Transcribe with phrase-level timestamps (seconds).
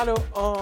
[0.00, 0.14] Hallo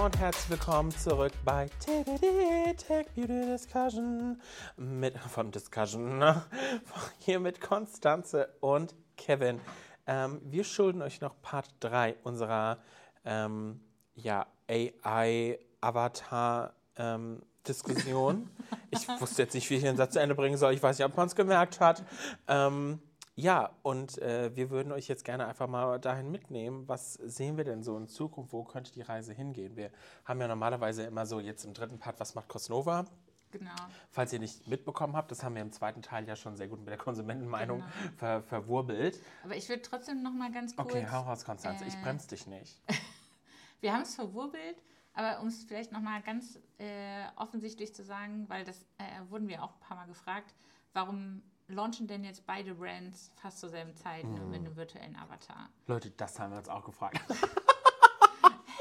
[0.03, 4.41] und herzlich willkommen zurück bei TBD Tech Beauty Discussion
[4.75, 6.43] mit von Discussion ne?
[7.19, 9.61] hier mit Konstanze und Kevin.
[10.07, 12.79] Ähm, wir schulden euch noch Part 3 unserer
[13.23, 13.79] ähm,
[14.13, 18.49] ja, AI Avatar ähm, Diskussion.
[18.91, 20.73] ich wusste jetzt nicht, wie ich den Satz zu Ende bringen soll.
[20.73, 22.03] Ich weiß nicht, ob man es gemerkt hat.
[22.49, 23.01] Ähm,
[23.39, 26.87] ja, und äh, wir würden euch jetzt gerne einfach mal dahin mitnehmen.
[26.87, 28.51] Was sehen wir denn so in Zukunft?
[28.51, 29.77] Wo könnte die Reise hingehen?
[29.77, 29.91] Wir
[30.25, 33.05] haben ja normalerweise immer so jetzt im dritten Part, was macht Cosnova?
[33.51, 33.71] Genau.
[34.11, 36.79] Falls ihr nicht mitbekommen habt, das haben wir im zweiten Teil ja schon sehr gut
[36.79, 37.91] mit der Konsumentenmeinung Genau.
[38.17, 39.19] ver verwurbelt.
[39.43, 40.89] Aber ich würde trotzdem noch mal ganz kurz.
[40.89, 41.85] Okay, hau raus, Konstanze.
[41.85, 42.79] ich äh, bremse dich nicht.
[43.81, 48.47] Wir haben es verwurbelt, aber um es vielleicht noch mal ganz äh, offensichtlich zu sagen,
[48.49, 50.53] weil das äh, wurden wir auch ein paar Mal gefragt,
[50.91, 54.49] warum launchen denn jetzt beide Brands fast zur selben Zeit ne, Mhm.
[54.49, 55.69] mit einem virtuellen Avatar?
[55.87, 57.19] Leute, das haben wir uns auch gefragt.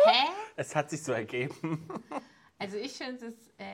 [0.04, 0.28] Hä?
[0.56, 1.88] es hat sich so ergeben.
[2.58, 3.64] Also ich finde es äh,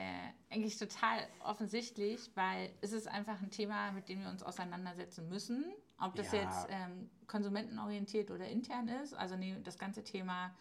[0.50, 5.64] eigentlich total offensichtlich, weil es ist einfach ein Thema, mit dem wir uns auseinandersetzen müssen.
[5.98, 6.42] Ob das Ja.
[6.42, 10.54] jetzt ähm, konsumentenorientiert oder intern ist, also nee, das ganze Thema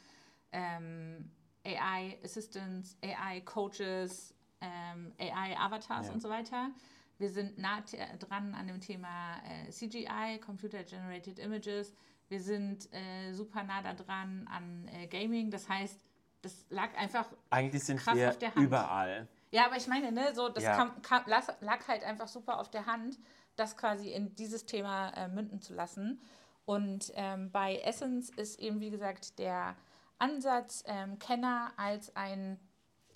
[0.52, 1.32] ähm,
[1.66, 6.14] AI Assistants, AI Coaches, ähm, AI Avatars Ja.
[6.14, 6.70] und so weiter.
[7.18, 11.94] Wir sind nah t- dran an dem Thema äh, CGI, Computer Generated Images.
[12.30, 15.52] Wir sind äh, super nah da dran an äh, Gaming.
[15.52, 16.00] Das heißt,
[16.42, 18.66] das lag einfach Eigentlich sind Krass wir auf der Hand.
[18.66, 19.28] überall.
[19.52, 20.76] ja, aber ich meine, ne, so, das Ja.
[20.76, 23.18] kam, kam, lag halt einfach super auf der Hand,
[23.56, 26.20] das quasi in dieses Thema äh, münden zu lassen.
[26.66, 29.76] Und ähm, bei Essence ist eben, wie gesagt, der
[30.18, 32.60] Ansatz, ähm, Kenner als ein,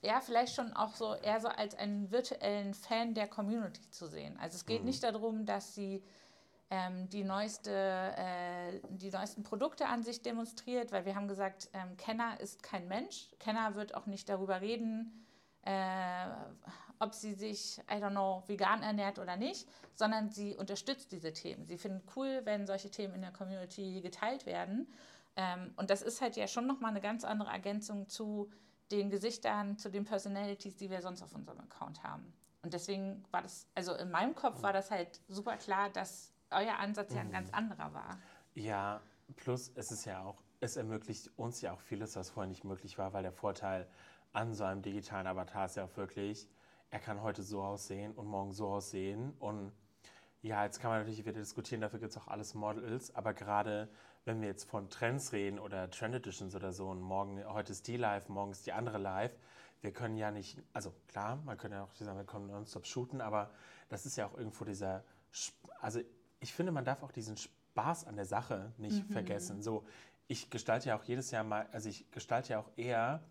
[0.07, 4.37] ja, vielleicht schon auch so eher so als einen virtuellen Fan der Community zu sehen.
[4.39, 6.01] Also es geht nicht darum, dass sie
[6.69, 11.97] ähm, die, neueste, äh, die neuesten Produkte an sich demonstriert, weil wir haben gesagt, ähm,
[11.97, 13.27] Kenner ist kein Mensch.
[13.39, 15.25] Kenner wird auch nicht darüber reden,
[15.63, 16.27] äh,
[16.99, 21.65] ob sie sich, I don't know, vegan ernährt oder nicht, sondern sie unterstützt diese Themen.
[21.65, 24.87] Sie findet cool, wenn solche Themen in der Community geteilt werden.
[25.35, 28.49] Ähm, und das ist halt ja schon nochmal eine ganz andere Ergänzung zu
[28.91, 32.33] den Gesichtern, zu den Personalities, die wir sonst auf unserem Account haben.
[32.61, 36.77] Und deswegen war das, also in meinem Kopf war das halt super klar, dass euer
[36.77, 38.19] Ansatz ja ein ganz anderer war.
[38.55, 39.01] Ja,
[39.35, 42.97] plus es ist ja auch, es ermöglicht uns ja auch vieles, was vorher nicht möglich
[42.97, 43.87] war, weil der Vorteil
[44.33, 46.49] an so einem digitalen Avatar ist ja auch wirklich,
[46.89, 49.33] er kann heute so aussehen und morgen so aussehen.
[49.39, 49.71] Und
[50.41, 53.89] ja, jetzt kann man natürlich wieder diskutieren, dafür gibt es auch alles Models, aber gerade
[54.27, 57.87] wenn wir jetzt von Trends reden oder Trend Editions oder so und morgen, heute ist
[57.87, 59.31] die live, morgen ist die andere live,
[59.81, 63.21] wir können ja nicht, also klar, man könnte ja auch sagen, wir können nonstop shooten,
[63.21, 63.51] aber
[63.87, 65.05] das ist ja auch irgendwo dieser,
[65.79, 66.01] also
[66.41, 69.61] ich finde, man darf auch diesen Spaß an der Sache nicht vergessen.
[69.61, 69.85] So,
[70.27, 73.23] ich gestalte ja auch jedes Jahr mal, also ich gestalte ja auch eher,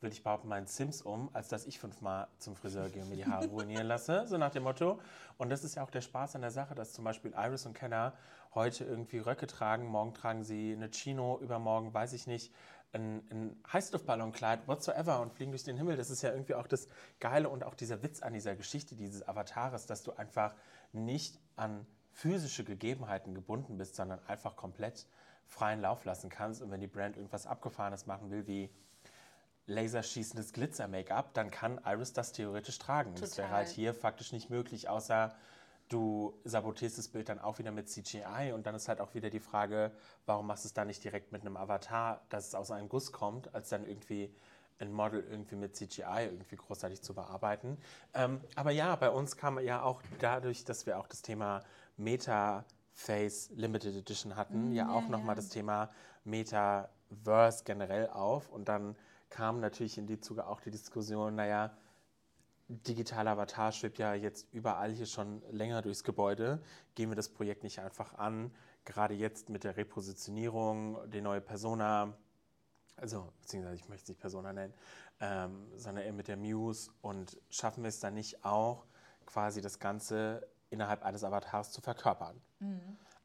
[0.00, 3.16] will ich behaupten, meinen Sims um, als dass ich fünfmal zum Friseur gehe und mir
[3.16, 5.00] die Haare ruinieren lasse, so nach dem Motto.
[5.38, 7.74] Und das ist ja auch der Spaß an der Sache, dass zum Beispiel Iris und
[7.74, 8.12] Kenner
[8.54, 12.52] heute irgendwie Röcke tragen, morgen tragen sie eine Chino, übermorgen weiß ich nicht,
[12.94, 15.96] ein, ein Heißluftballonkleid, whatsoever und fliegen durch den Himmel.
[15.96, 16.86] Das ist ja irgendwie auch das
[17.18, 20.54] Geile und auch dieser Witz an dieser Geschichte dieses Avatares, dass du einfach
[20.92, 25.06] nicht an physische Gegebenheiten gebunden bist, sondern einfach komplett
[25.46, 26.62] freien Lauf lassen kannst.
[26.62, 28.70] Und wenn die Brand irgendwas Abgefahrenes machen will, wie
[29.66, 33.14] laserschießendes Glitzer-Make-up, dann kann Iris das theoretisch tragen.
[33.14, 33.64] Das wäre Total.
[33.64, 35.34] halt hier faktisch nicht möglich, außer
[35.88, 39.30] du sabotierst das Bild dann auch wieder mit CGI und dann ist halt auch wieder
[39.30, 39.92] die Frage,
[40.26, 43.12] warum machst du es dann nicht direkt mit einem Avatar, dass es aus einem Guss
[43.12, 44.34] kommt, als dann irgendwie
[44.78, 47.78] ein Model irgendwie mit CGI irgendwie großartig zu bearbeiten.
[48.12, 51.62] Ähm, aber ja, bei uns kam ja auch dadurch, dass wir auch das Thema
[51.96, 55.36] Meta Face Limited Edition hatten, ja auch ja, nochmal ja.
[55.36, 55.90] das Thema
[56.24, 58.96] Metaverse generell auf und dann
[59.30, 61.76] kam natürlich in die Zuge auch die Diskussion, naja,
[62.68, 66.62] digitaler Avatar schwebt ja jetzt überall hier schon länger durchs Gebäude.
[66.94, 68.54] Gehen wir das Projekt nicht einfach an,
[68.84, 72.16] gerade jetzt mit der Repositionierung, die neue Persona,
[72.96, 74.74] also beziehungsweise ich möchte es nicht Persona nennen,
[75.20, 78.86] ähm, sondern eher mit der Muse und schaffen wir es dann nicht auch,
[79.26, 82.40] quasi das Ganze innerhalb eines Avatars zu verkörpern.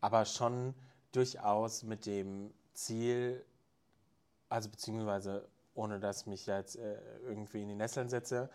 [0.02, 0.74] Aber schon
[1.12, 3.46] durchaus mit dem Ziel,
[4.48, 5.50] also beziehungsweise
[5.80, 8.50] ohne dass mich jetzt äh, irgendwie in die Nesseln setze,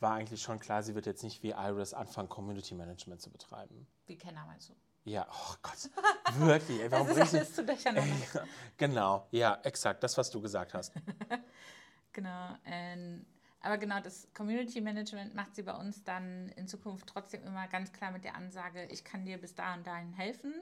[0.00, 3.86] war eigentlich schon klar, sie wird jetzt nicht wie Iris anfangen, Community Management zu betreiben.
[4.06, 4.74] Wie Kenner meinst du?
[5.04, 5.90] Ja, oh Gott,
[6.38, 6.80] wirklich.
[6.80, 8.02] Ey, Das warum ist bringst du- alles zu durcheinander.
[8.34, 8.40] Ey,
[8.78, 10.92] genau, ja, exakt, das, was du gesagt hast.
[12.12, 12.56] Genau.
[12.64, 13.24] Ähm,
[13.60, 17.92] aber genau, das Community Management macht sie bei uns dann in Zukunft trotzdem immer ganz
[17.92, 20.54] klar mit der Ansage, ich kann dir bis da und dahin helfen.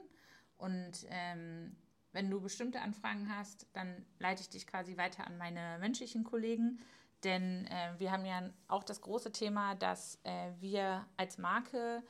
[0.57, 1.75] Und ähm,
[2.11, 6.79] wenn du bestimmte Anfragen hast, dann leite ich dich quasi weiter an meine menschlichen Kollegen.
[7.23, 12.01] Denn äh, wir haben ja auch das große Thema, dass äh, wir als Marke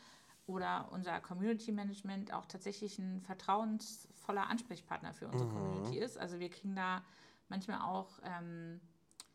[0.45, 5.53] oder unser Community Management auch tatsächlich ein vertrauensvoller Ansprechpartner für unsere mhm.
[5.53, 6.17] Community ist.
[6.17, 7.03] Also wir kriegen da
[7.49, 8.79] manchmal auch ähm,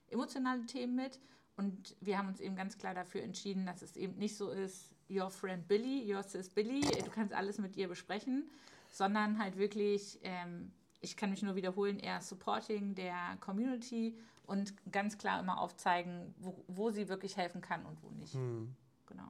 [0.09, 1.21] emotionale Themen mit.
[1.57, 4.95] Und wir haben uns eben ganz klar dafür entschieden, dass es eben nicht so ist,
[5.09, 8.51] your friend Billy, your sis Billy, du kannst alles mit ihr besprechen,
[8.95, 10.71] sondern halt wirklich, ähm,
[11.01, 16.65] ich kann mich nur wiederholen, eher Supporting der Community und ganz klar immer aufzeigen, wo,
[16.69, 18.35] wo sie wirklich helfen kann und wo nicht.
[18.35, 18.73] Hm.
[19.07, 19.29] Genau.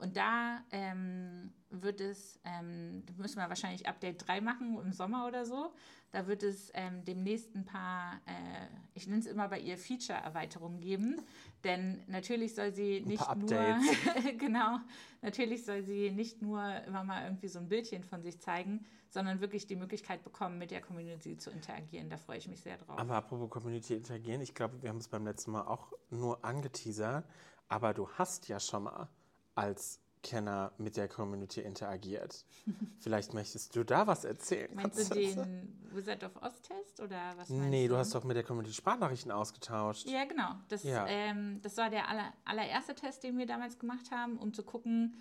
[0.00, 5.44] Und da ähm, wird es, ähm, müssen wir wahrscheinlich Update 3 machen im Sommer oder
[5.44, 5.72] so.
[6.10, 10.80] Da wird es ähm, demnächst ein paar, äh, ich nenne es immer bei ihr Feature-Erweiterungen
[10.80, 11.22] geben.
[11.62, 13.48] Denn natürlich soll sie nicht nur,
[14.38, 14.78] genau,
[15.22, 19.40] natürlich soll sie nicht nur immer mal irgendwie so ein Bildchen von sich zeigen, sondern
[19.40, 22.08] wirklich die Möglichkeit bekommen, mit der Community zu interagieren.
[22.08, 22.98] Da freue ich mich sehr drauf.
[22.98, 27.24] Aber apropos Community interagieren, ich glaube, wir haben es beim letzten Mal auch nur angeteasert,
[27.68, 29.08] aber du hast ja schon mal
[29.54, 32.44] als Kenner mit der Community interagiert.
[32.98, 34.70] Vielleicht möchtest du da was erzählen.
[34.74, 38.36] Meinst du den Wizard of Oz Test oder was meinst Nee, du hast doch mit
[38.36, 40.06] der Community Sprachnachrichten ausgetauscht.
[40.06, 40.50] Ja, genau.
[40.68, 41.06] Das, ja.
[41.06, 45.16] Ähm, das war der aller, allererste Test, den wir damals gemacht haben, um zu gucken,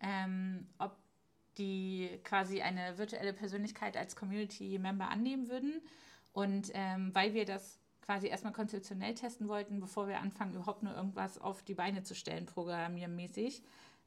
[0.00, 0.96] ähm, ob
[1.58, 5.80] die quasi eine virtuelle Persönlichkeit als Community-Member annehmen würden.
[6.32, 10.94] Und ähm, weil wir das quasi erstmal konzeptionell testen wollten, bevor wir anfangen, überhaupt nur
[10.94, 13.62] irgendwas auf die Beine zu stellen, programmiermäßig,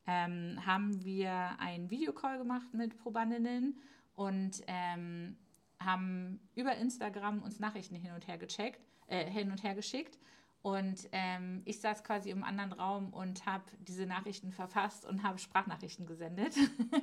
[0.05, 3.79] ähm, haben wir einen Videocall gemacht mit Probandinnen
[4.15, 5.35] und ähm,
[5.79, 10.17] haben über Instagram uns Nachrichten hin und her gecheckt, äh, hin und her geschickt.
[10.61, 15.37] Und ähm, ich saß quasi im anderen Raum und habe diese Nachrichten verfasst und habe
[15.37, 16.55] Sprachnachrichten gesendet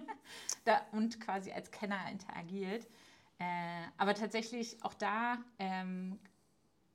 [0.64, 2.86] da, und quasi als Kenner interagiert.
[3.38, 6.18] Äh, aber tatsächlich auch da ähm,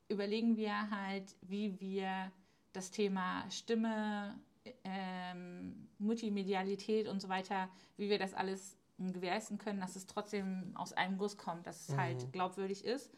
[0.09, 2.31] überlegen wir halt, wie wir
[2.73, 4.39] das Thema Stimme,
[4.83, 10.93] ähm, Multimedialität und so weiter, wie wir das alles gewährleisten können, dass es trotzdem aus
[10.93, 12.21] einem Guss kommt, dass es halt mhm.
[12.21, 13.13] halt glaubwürdig ist,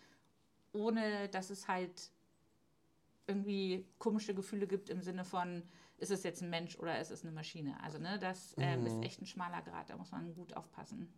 [0.73, 2.11] ohne dass es halt
[3.27, 5.63] irgendwie komische Gefühle gibt im Sinne von,
[5.97, 7.81] ist es jetzt ein Mensch oder ist es eine Maschine?
[7.81, 8.87] Also ne, das ähm, mhm.
[8.87, 11.11] ist echt ein schmaler Grad, da muss man gut aufpassen.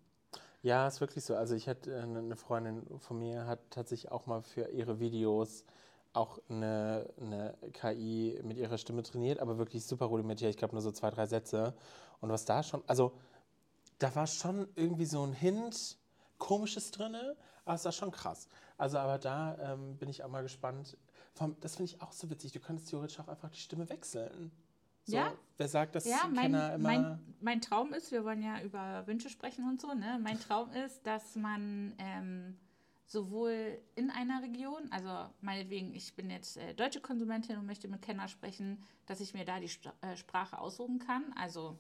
[0.64, 1.36] Ja, ist wirklich so.
[1.36, 5.66] Also ich hatte äh, eine Freundin von mir hat tatsächlich auch mal für ihre Videos
[6.14, 10.50] auch eine, eine KI mit ihrer Stimme trainiert, aber wirklich super rudimentär.
[10.50, 11.74] Ich glaube nur so zwei, drei Sätze.
[12.22, 13.12] Und was da schon, also
[14.00, 15.98] da war schon irgendwie so ein Hint,
[16.38, 17.18] komisches drin,
[17.66, 18.48] aber es war schon krass.
[18.78, 20.98] Also aber da ähm, bin ich auch mal gespannt.
[21.60, 22.54] Das finde ich auch so witzig.
[22.54, 24.52] Du könntest theoretisch auch einfach die Stimme wechseln.
[25.06, 25.34] So, ja.
[25.58, 26.90] Wer sagt, dass ja, mein, Kenner immer.
[26.90, 30.20] Mein, mein, Traum ist, wir wollen ja über Wünsche sprechen und so, ne?
[30.22, 32.58] Mein Traum ist, dass man ähm,
[33.06, 38.02] sowohl in einer Region, also meinetwegen, ich bin jetzt äh, deutsche Konsumentin und möchte mit
[38.02, 41.34] Kenner sprechen, dass ich mir da die St äh, Sprache aussuchen kann.
[41.36, 41.78] Also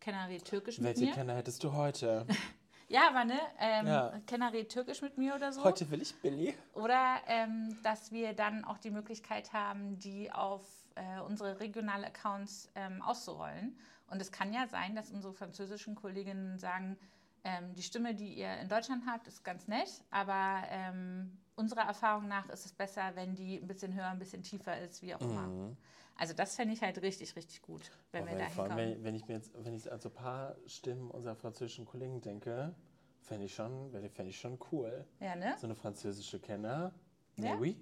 [0.00, 1.06] Kenner redet Türkisch Welche mit mir.
[1.06, 2.26] Welche Kenner hättest du heute?
[2.88, 4.20] ja, aber ne, ähm, ja.
[4.26, 5.64] Kenner redet Türkisch mit mir oder so.
[5.64, 6.54] Heute will ich Billy.
[6.74, 12.70] Oder ähm, dass wir dann auch die Möglichkeit haben, die auf äh, unsere regionalen Accounts
[12.74, 13.78] ähm, auszurollen.
[14.08, 16.96] Und es kann ja sein, dass unsere französischen Kolleginnen sagen,
[17.44, 22.26] ähm, die Stimme, die ihr in Deutschland habt, ist ganz nett, aber ähm, unserer Erfahrung
[22.26, 25.20] nach ist es besser, wenn die ein bisschen höher, ein bisschen tiefer ist, wie auch
[25.20, 25.46] immer.
[25.46, 25.76] Mhm.
[26.16, 28.76] Also das fände ich halt richtig, richtig gut, wenn aber wir da hinkommen.
[28.76, 32.20] Wenn, wenn, ich mir jetzt, wenn ich an so ein paar Stimmen unserer französischen Kollegen
[32.20, 32.74] denke,
[33.20, 35.06] fände ich schon, fände ich schon cool.
[35.20, 35.54] Ja, ne?
[35.58, 36.92] So eine französische Kenner.
[37.36, 37.56] Ja.
[37.58, 37.78] Oui.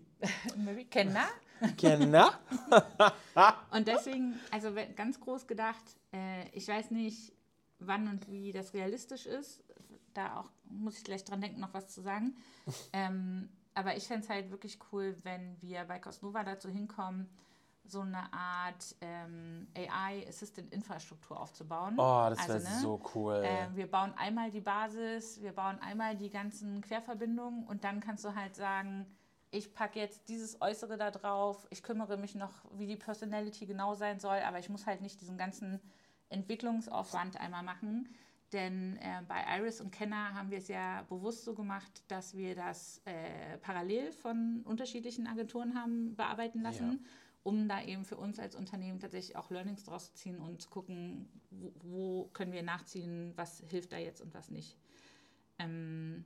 [0.91, 1.27] Kenner.
[1.77, 2.39] Kenner.
[3.71, 7.33] und deswegen, also ganz groß gedacht, äh, ich weiß nicht,
[7.79, 9.63] wann und wie das realistisch ist.
[10.13, 12.37] Da auch muss ich gleich dran denken, noch was zu sagen.
[12.93, 17.29] ähm, aber ich fände es halt wirklich cool, wenn wir bei Cosnova dazu hinkommen,
[17.87, 21.95] so eine Art ähm, AI-Assistant-Infrastruktur aufzubauen.
[21.99, 23.43] Oh, das wäre also, ne, so cool.
[23.45, 28.25] Äh, wir bauen einmal die Basis, wir bauen einmal die ganzen Querverbindungen und dann kannst
[28.25, 29.07] du halt sagen,
[29.55, 33.95] ich packe jetzt dieses Äußere da drauf, ich kümmere mich noch, wie die Personality genau
[33.95, 35.81] sein soll, aber ich muss halt nicht diesen ganzen
[36.29, 38.09] Entwicklungsaufwand einmal machen.
[38.53, 42.55] Denn äh, bei Iris und Kenner haben wir es ja bewusst so gemacht, dass wir
[42.55, 47.11] das äh, parallel von unterschiedlichen Agenturen haben bearbeiten lassen, ja.
[47.45, 50.69] um da eben für uns als Unternehmen tatsächlich auch Learnings draus zu ziehen und zu
[50.69, 54.77] gucken, wo, wo können wir nachziehen, was hilft da jetzt und was nicht.
[55.59, 56.25] Ähm,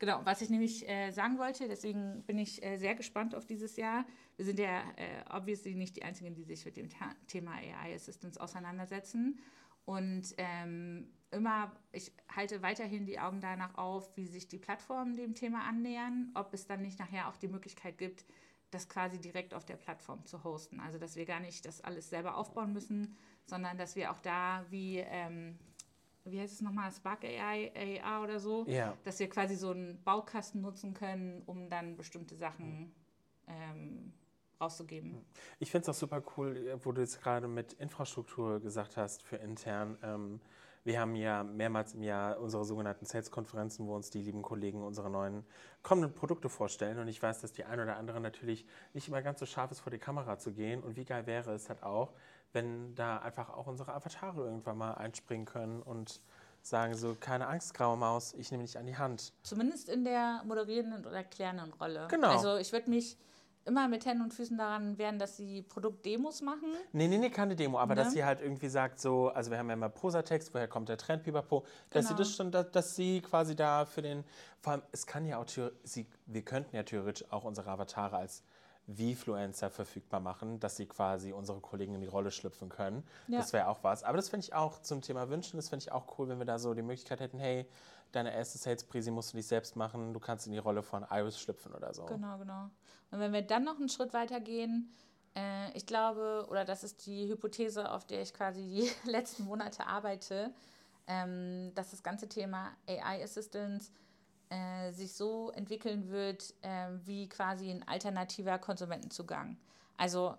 [0.00, 3.76] Genau, was ich nämlich äh, sagen wollte, deswegen bin ich äh, sehr gespannt auf dieses
[3.76, 4.06] Jahr.
[4.36, 7.94] Wir sind ja äh, obviously nicht die Einzigen, die sich mit dem Ta Thema AI
[7.94, 9.38] Assistance auseinandersetzen.
[9.84, 15.34] Und ähm, immer, ich halte weiterhin die Augen danach auf, wie sich die Plattformen dem
[15.34, 18.24] Thema annähern, ob es dann nicht nachher auch die Möglichkeit gibt,
[18.70, 20.80] das quasi direkt auf der Plattform zu hosten.
[20.80, 24.64] Also dass wir gar nicht das alles selber aufbauen müssen, sondern dass wir auch da
[24.70, 25.58] wie, ähm,
[26.24, 28.96] wie heißt es nochmal, Spark AI, AR oder so, Ja.
[29.04, 32.92] dass wir quasi so einen Baukasten nutzen können, um dann bestimmte Sachen
[33.46, 34.12] ähm,
[34.60, 35.24] rauszugeben.
[35.58, 39.36] Ich finde es auch super cool, wo du jetzt gerade mit Infrastruktur gesagt hast für
[39.36, 39.96] intern.
[40.02, 40.40] Ähm,
[40.84, 45.10] wir haben ja mehrmals im Jahr unsere sogenannten Sales-Konferenzen, wo uns die lieben Kollegen unsere
[45.10, 45.44] neuen
[45.82, 46.98] kommenden Produkte vorstellen.
[46.98, 49.80] Und ich weiß, dass die ein oder andere natürlich nicht immer ganz so scharf ist,
[49.80, 50.82] vor die Kamera zu gehen.
[50.82, 52.14] Und wie geil wäre es halt auch,
[52.52, 56.20] wenn da einfach auch unsere Avatare irgendwann mal einspringen können und
[56.62, 59.32] sagen so, keine Angst, graue Maus, ich nehme dich an die Hand.
[59.42, 62.06] Zumindest in der moderierenden oder erklärenden Rolle.
[62.10, 62.28] Genau.
[62.28, 63.16] Also ich würde mich
[63.66, 66.72] immer mit Händen und Füßen daran wehren, dass sie Produktdemos machen.
[66.92, 68.02] Nee, nee, nee, keine Demo, aber Ne?
[68.02, 70.96] dass sie halt irgendwie sagt, so, also wir haben ja immer Prosatext, woher kommt der
[70.98, 72.18] Trend, pipapo, dass sie Genau.
[72.18, 74.24] das schon, dass, dass sie quasi da für den,
[74.60, 75.46] vor allem, es kann ja auch,
[75.84, 78.42] sie, wir könnten ja theoretisch auch unsere Avatare als
[78.86, 83.04] V-Fluencer verfügbar machen, dass sie quasi unsere Kollegen in die Rolle schlüpfen können.
[83.28, 83.38] Ja.
[83.38, 84.02] Das wäre auch was.
[84.02, 86.46] Aber das finde ich auch zum Thema Wünschen, das finde ich auch cool, wenn wir
[86.46, 87.66] da so die Möglichkeit hätten, hey,
[88.12, 91.38] deine erste Sales-Prise musst du nicht selbst machen, du kannst in die Rolle von Iris
[91.38, 92.04] schlüpfen oder so.
[92.06, 92.70] Genau, genau.
[93.10, 94.90] Und wenn wir dann noch einen Schritt weiter gehen,
[95.36, 99.86] äh, ich glaube, oder das ist die Hypothese, auf der ich quasi die letzten Monate
[99.86, 100.52] arbeite,
[101.06, 103.90] ähm, dass das ganze Thema AI Assistance
[104.50, 109.56] äh, sich so entwickeln wird, äh, wie quasi ein alternativer Konsumentenzugang.
[109.96, 110.34] Also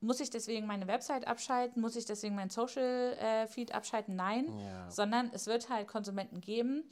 [0.00, 1.80] muss ich deswegen meine Website abschalten?
[1.82, 4.14] Muss ich deswegen mein Social äh, Feed abschalten?
[4.16, 4.90] Nein, Ja.
[4.90, 6.84] sondern es wird halt Konsumenten geben,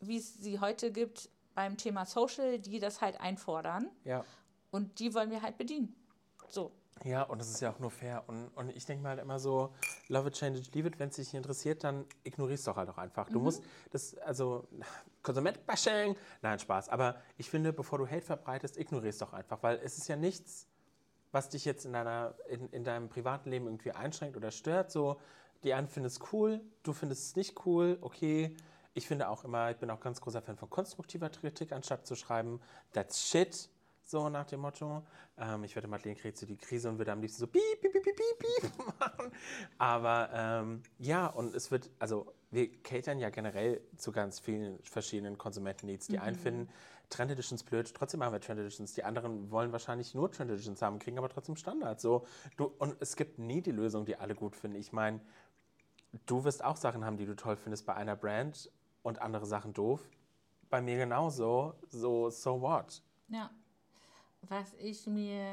[0.00, 3.88] wie es sie heute gibt beim Thema Social, die das halt einfordern.
[4.04, 4.24] Ja.
[4.70, 5.94] Und die wollen wir halt bedienen.
[6.48, 6.72] So.
[7.04, 8.24] Ja, und das ist ja auch nur fair.
[8.26, 9.72] Und, und ich denke mal halt immer so,
[10.08, 10.98] love it, change it, leave it.
[10.98, 13.28] Wenn es dich nicht interessiert, dann ignorierst doch halt auch einfach.
[13.28, 14.66] Du musst das, also,
[15.22, 16.88] Konsument-Bashing, nein, Spaß.
[16.88, 19.62] Aber ich finde, bevor du Hate verbreitest, ignorierst doch einfach.
[19.62, 20.66] Weil es ist ja nichts,
[21.30, 24.90] was dich jetzt in, deiner, in, in deinem privaten Leben irgendwie einschränkt oder stört.
[24.90, 25.20] So,
[25.62, 28.56] die einen finden es cool, du findest es nicht cool, okay.
[28.94, 32.16] Ich finde auch immer, ich bin auch ganz großer Fan von konstruktiver Kritik, anstatt zu
[32.16, 32.60] schreiben,
[32.92, 33.68] that's shit,
[34.08, 35.02] so nach dem Motto.
[35.36, 37.92] Ähm, ich werde Madeleine kriegt so die Krise und würde am liebsten so piep, piep,
[37.92, 39.32] piep, piep, piep, machen.
[39.78, 45.36] Aber ähm, ja, und es wird, also wir catern ja generell zu ganz vielen verschiedenen
[45.36, 46.06] Konsumentenneeds.
[46.06, 46.68] Die einen finden
[47.10, 48.94] Trend Editions blöd, trotzdem haben wir Trend Editions.
[48.94, 52.00] Die anderen wollen wahrscheinlich nur Trend Editions haben, kriegen aber trotzdem Standard.
[52.00, 54.78] So, du, und es gibt nie die Lösung, die alle gut finden.
[54.78, 55.20] Ich meine,
[56.26, 58.70] du wirst auch Sachen haben, die du toll findest bei einer Brand
[59.02, 60.00] und andere Sachen doof.
[60.70, 61.74] Bei mir genauso.
[61.88, 63.02] So, so what?
[63.28, 63.50] Ja.
[64.42, 65.52] Was ich mir,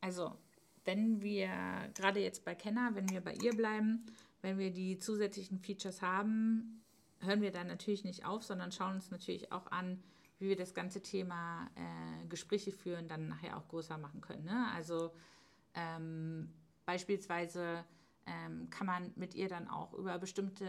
[0.00, 0.36] also
[0.84, 1.48] wenn wir,
[1.94, 4.06] gerade jetzt bei Kenner, wenn wir bei ihr bleiben,
[4.40, 6.82] wenn wir die zusätzlichen Features haben,
[7.20, 10.02] hören wir da natürlich nicht auf, sondern schauen uns natürlich auch an,
[10.38, 14.44] wie wir das ganze Thema äh, Gespräche führen dann nachher auch größer machen können.
[14.44, 14.66] Ne?
[14.74, 15.12] Also
[15.74, 16.52] ähm,
[16.84, 17.84] beispielsweise
[18.26, 20.66] ähm, kann man mit ihr dann auch über bestimmte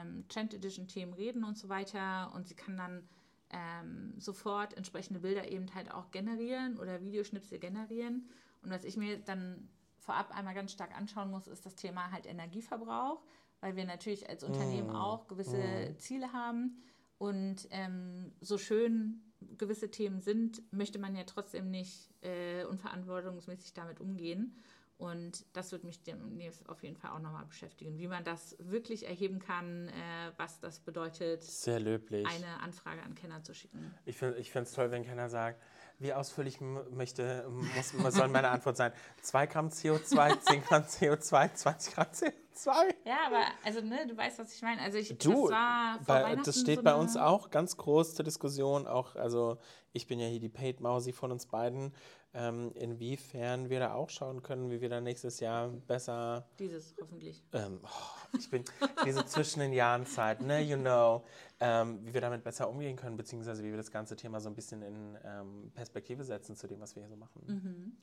[0.00, 3.06] ähm, Trend Edition Themen reden und so weiter und sie kann dann
[3.52, 8.28] ähm, sofort entsprechende Bilder eben halt auch generieren oder Videoschnipsel generieren.
[8.62, 9.68] Und was ich mir dann
[9.98, 13.22] vorab einmal ganz stark anschauen muss, ist das Thema halt Energieverbrauch,
[13.60, 16.82] weil wir natürlich als Unternehmen auch gewisse Ziele haben.
[17.18, 19.22] Und ähm, so schön
[19.56, 24.56] gewisse Themen sind, möchte man ja trotzdem nicht äh, unverantwortungsmäßig damit umgehen.
[25.02, 29.08] Und das wird mich demnächst auf jeden Fall auch nochmal beschäftigen, wie man das wirklich
[29.08, 29.92] erheben kann, äh,
[30.36, 32.24] was das bedeutet, Sehr löblich.
[32.28, 33.92] eine Anfrage an Kenner zu schicken.
[34.04, 35.60] Ich finde es toll, wenn keiner sagt,
[35.98, 38.92] wie ausführlich möchte, muss, soll meine Antwort sein?
[39.22, 42.94] 2 Gramm CO2, 10 Gramm CO2, 20 Gramm CO2.
[43.04, 44.82] Ja, aber also ne, du weißt, was ich meine.
[44.82, 48.86] Also ich, Du, das bei, das steht so bei uns auch ganz groß zur Diskussion.
[48.86, 49.58] Auch, also
[49.92, 51.92] ich bin ja hier die Paid Mausi von uns beiden.
[52.34, 57.44] Ähm, inwiefern wir da auch schauen können, wie wir da nächstes Jahr besser Dieses hoffentlich.
[57.52, 58.64] ähm, oh, ich bin
[59.04, 61.24] diese zwischen den Jahren Zeit, ne, you know,
[61.60, 64.54] ähm, wie wir damit besser umgehen können, beziehungsweise wie wir das ganze Thema so ein
[64.54, 67.42] bisschen in ähm, Perspektive setzen zu dem, was wir hier so machen.
[67.46, 67.96] Mhm.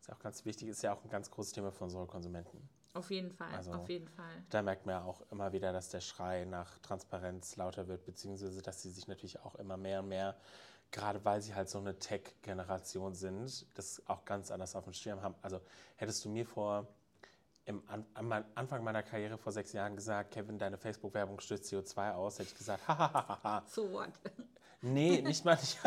[0.00, 2.68] Ist ja auch ganz wichtig, ist ja auch ein ganz großes Thema für unsere Konsumenten.
[2.94, 4.32] Auf jeden Fall, Also- auf jeden Fall.
[4.48, 8.62] Da merkt man ja auch immer wieder, dass der Schrei nach Transparenz lauter wird, beziehungsweise
[8.62, 10.34] dass sie sich natürlich auch immer mehr und mehr,
[10.90, 15.22] gerade weil sie halt so eine Tech-Generation sind, das auch ganz anders auf dem Schirm
[15.22, 15.34] haben.
[15.42, 15.60] Also
[15.96, 16.86] hättest du mir vor
[17.66, 22.14] im An am Anfang meiner Karriere vor sechs Jahren gesagt, Kevin, deine Facebook-Werbung stößt CO2
[22.14, 23.62] aus, hätte ich gesagt, hahaha.
[23.66, 24.10] So what?
[24.82, 25.78] Nee, nicht mal nicht.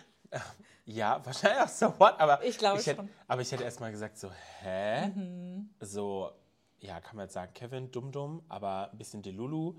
[0.86, 3.08] ja, wahrscheinlich auch so what, aber Ich glaube hätte, schon.
[3.28, 4.28] Aber ich hätte erstmal gesagt, so,
[4.60, 5.06] hä?
[5.06, 5.70] Mhm.
[5.78, 6.32] So,
[6.80, 9.76] ja, kann man jetzt sagen, Kevin, dumm, dumm, aber ein bisschen Delulu.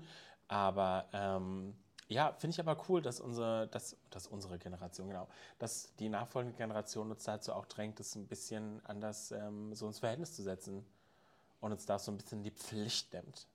[0.48, 1.76] Aber ähm,
[2.10, 6.56] ja, finde ich aber cool, dass unsere, dass, dass unsere Generation, genau, dass die nachfolgende
[6.56, 10.84] Generation uns dazu auch drängt, das ein bisschen anders ähm, so ins Verhältnis zu setzen
[11.60, 13.46] und uns da so ein bisschen die Pflicht nimmt.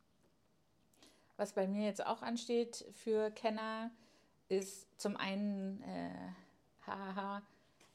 [1.37, 3.91] Was bei mir jetzt auch ansteht für Kenner,
[4.47, 7.41] ist zum einen, äh, haha,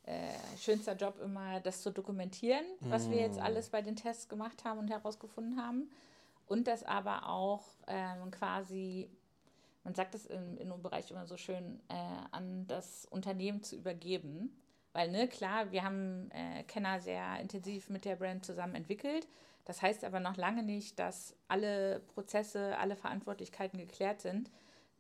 [0.05, 3.11] äh, schönster Job immer, das zu dokumentieren, was mm.
[3.13, 3.43] wir jetzt mm.
[3.43, 5.91] alles bei den Tests gemacht haben und herausgefunden haben.
[6.47, 9.09] Und das aber auch ähm, quasi,
[9.85, 11.95] man sagt das im Inno-Bereich immer so schön, äh,
[12.33, 14.57] an das Unternehmen zu übergeben.
[14.93, 19.29] Weil, ne, klar, wir haben äh, Kenner sehr intensiv mit der Brand zusammen entwickelt.
[19.65, 24.51] Das heißt aber noch lange nicht, dass alle Prozesse, alle Verantwortlichkeiten geklärt sind.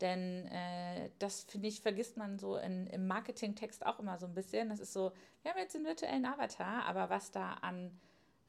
[0.01, 4.35] Denn äh, das, finde ich, vergisst man so in, im Marketingtext auch immer so ein
[4.35, 4.71] bisschen.
[4.71, 7.99] Das ist so, wir haben jetzt einen virtuellen Avatar, aber was da an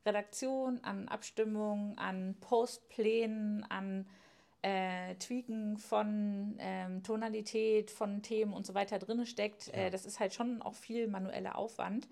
[0.06, 4.08] Redaktion, an Abstimmung, an Postplänen, an
[4.62, 9.74] äh, Tweaken von ähm, Tonalität, von Themen und so weiter drin steckt, ja.
[9.74, 12.08] äh, das ist halt schon auch viel manueller Aufwand.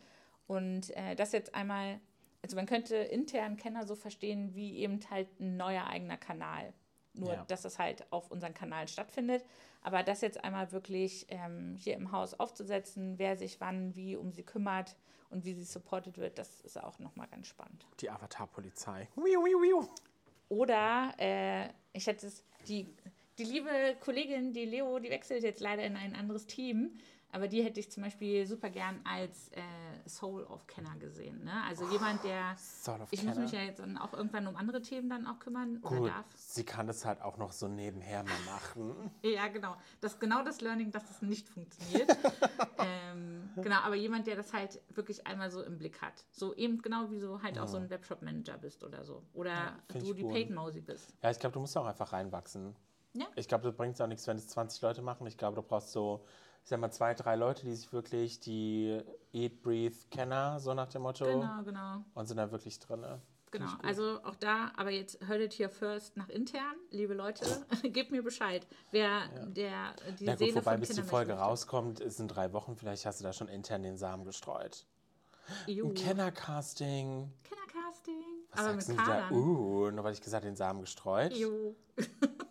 [0.47, 1.99] Und äh, das jetzt einmal
[2.41, 6.73] also man könnte intern Kenner so verstehen wie eben halt ein neuer eigener Kanal.
[7.13, 7.43] Nur, ja.
[7.47, 9.43] dass das halt auf unseren Kanal stattfindet.
[9.81, 14.31] Aber das jetzt einmal wirklich ähm, hier im Haus aufzusetzen, wer sich wann, wie um
[14.31, 14.95] sie kümmert
[15.29, 17.85] und wie sie supported wird, das ist auch nochmal ganz spannend.
[17.99, 19.07] Die Avatar-Polizei.
[20.49, 22.87] Oder, äh, ich hätte es, die,
[23.37, 26.99] die liebe Kollegin, die Leo, die wechselt jetzt leider in ein anderes Team.
[27.31, 29.61] Aber die hätte ich zum Beispiel super gern als äh,
[30.07, 31.43] Soul of Kenner gesehen.
[31.43, 31.51] Ne?
[31.67, 32.55] Also oh, jemand, der.
[32.57, 33.33] Soul of ich Kenner.
[33.33, 36.09] muss mich ja jetzt dann auch irgendwann um andere Themen dann auch kümmern Gut, oder
[36.09, 36.25] darf.
[36.35, 39.11] Sie kann das halt auch noch so nebenher mal machen.
[39.21, 39.75] ja, genau.
[40.01, 42.09] Das genau das Learning, dass das nicht funktioniert.
[42.79, 46.25] ähm, genau, aber jemand, der das halt wirklich einmal so im Blick hat.
[46.31, 47.63] So eben genau wie du halt ja.
[47.63, 49.21] auch so ein Webshop-Manager bist oder so.
[49.33, 51.13] Oder ja, du die Paid Mausi bist.
[51.21, 52.75] Ja, ich glaube, du musst auch einfach reinwachsen.
[53.13, 53.25] Ja.
[53.35, 55.25] Ich glaube, das bringt auch nichts, wenn es 20 Leute machen.
[55.27, 56.25] Ich glaube, du brauchst so
[56.63, 59.01] ich sag mal, zwei, drei Leute, die sich wirklich die
[59.33, 61.25] Eat, Breathe, Kenner, so nach dem Motto.
[61.25, 62.03] Genau, genau.
[62.13, 63.05] Und sind da wirklich drin.
[63.51, 67.45] Genau, also auch da, aber jetzt hört it hier first nach intern, liebe Leute,
[67.83, 69.45] gebt mir Bescheid, wer ja.
[69.45, 73.07] der die ja, gut, Seele wobei, bis die Folge rauskommt, ist in drei Wochen, vielleicht
[73.07, 74.85] hast du da schon intern den Samen gestreut.
[75.67, 77.33] Ein Kennercasting.
[77.43, 78.23] Kennercasting.
[78.51, 79.31] Was aber sagst mit du da?
[79.31, 81.33] Uh, nur weil ich gesagt den Samen gestreut.
[81.33, 81.75] Jo.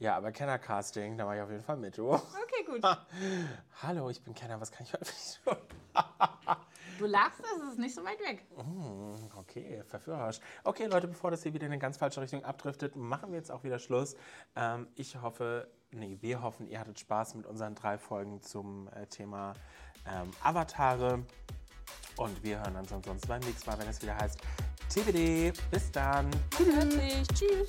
[0.00, 2.12] Ja, aber Kenner-Casting, da war ich auf jeden Fall mit, du.
[2.12, 2.80] Okay, gut.
[3.82, 5.56] Hallo, ich bin Kenner, was kann ich heute für tun?
[7.00, 8.46] du lachst, es ist nicht so weit weg.
[8.56, 10.38] Mm, okay, verführerisch.
[10.62, 13.50] Okay, Leute, bevor das hier wieder in eine ganz falsche Richtung abdriftet, machen wir jetzt
[13.50, 14.14] auch wieder Schluss.
[14.54, 19.06] Ähm, ich hoffe, nee, wir hoffen, ihr hattet Spaß mit unseren drei Folgen zum äh,
[19.06, 19.54] Thema
[20.06, 21.24] ähm, Avatare.
[22.16, 24.40] Und wir hören uns ansonsten beim nächsten Mal, wenn es wieder heißt
[24.90, 25.52] TBD.
[25.72, 26.30] Bis dann.
[26.56, 27.26] Tschüss.
[27.34, 27.66] Tschüss.